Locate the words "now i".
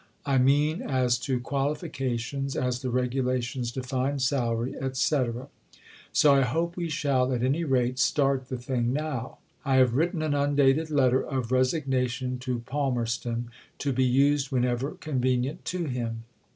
8.93-9.75